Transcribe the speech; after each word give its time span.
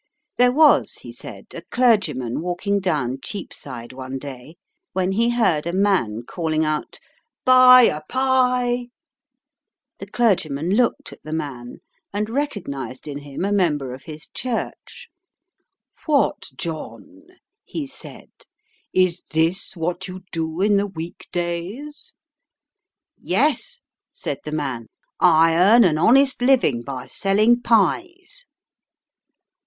There 0.37 0.51
was, 0.51 0.93
he 0.95 1.11
said, 1.11 1.45
a 1.53 1.61
clergyman 1.69 2.41
walking 2.41 2.79
down 2.79 3.19
Cheapside 3.23 3.93
one 3.93 4.17
day, 4.17 4.55
when 4.93 5.11
he 5.11 5.29
heard 5.29 5.67
a 5.67 5.73
man 5.73 6.23
calling 6.27 6.65
out, 6.65 6.97
"Buy 7.45 7.83
a 7.83 8.01
pie." 8.09 8.87
The 9.99 10.07
clergyman 10.07 10.71
looked 10.71 11.13
at 11.13 11.21
the 11.23 11.31
man, 11.33 11.81
and 12.11 12.31
recognised 12.31 13.07
in 13.07 13.19
him 13.19 13.45
a 13.45 13.51
member 13.51 13.93
of 13.93 14.01
his 14.05 14.27
church. 14.29 15.07
"What, 16.07 16.49
John," 16.57 17.21
he 17.63 17.85
said, 17.85 18.31
"is 18.91 19.21
this 19.33 19.75
what 19.75 20.07
you 20.07 20.23
do 20.31 20.61
in 20.61 20.77
the 20.77 20.87
weekdays?" 20.87 22.15
"Yes," 23.19 23.81
said 24.11 24.39
the 24.45 24.51
man, 24.51 24.87
"I 25.19 25.55
earn 25.55 25.83
an 25.83 25.99
honest 25.99 26.41
living 26.41 26.81
by 26.81 27.05
selling 27.05 27.61
pies." 27.61 28.47